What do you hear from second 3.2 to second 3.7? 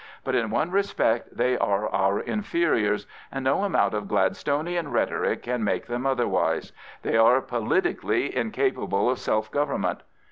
and no